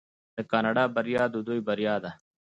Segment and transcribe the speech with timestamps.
[0.35, 2.11] د کاناډا بریا د دوی بریا ده.